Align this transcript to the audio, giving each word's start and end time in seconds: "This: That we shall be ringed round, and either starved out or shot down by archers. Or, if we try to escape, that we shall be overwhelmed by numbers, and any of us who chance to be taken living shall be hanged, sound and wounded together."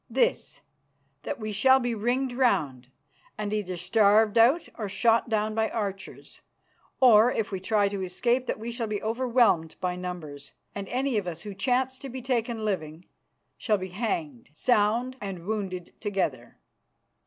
"This: 0.09 0.61
That 1.21 1.39
we 1.39 1.51
shall 1.51 1.79
be 1.79 1.93
ringed 1.93 2.33
round, 2.33 2.87
and 3.37 3.53
either 3.53 3.77
starved 3.77 4.35
out 4.35 4.67
or 4.75 4.89
shot 4.89 5.29
down 5.29 5.53
by 5.53 5.69
archers. 5.69 6.41
Or, 6.99 7.31
if 7.31 7.51
we 7.51 7.59
try 7.59 7.87
to 7.89 8.01
escape, 8.01 8.47
that 8.47 8.57
we 8.57 8.71
shall 8.71 8.87
be 8.87 8.99
overwhelmed 9.03 9.75
by 9.79 9.95
numbers, 9.95 10.53
and 10.73 10.89
any 10.89 11.19
of 11.19 11.27
us 11.27 11.41
who 11.41 11.53
chance 11.53 11.99
to 11.99 12.09
be 12.09 12.23
taken 12.23 12.65
living 12.65 13.05
shall 13.59 13.77
be 13.77 13.89
hanged, 13.89 14.49
sound 14.55 15.17
and 15.21 15.45
wounded 15.45 15.93
together." 15.99 16.57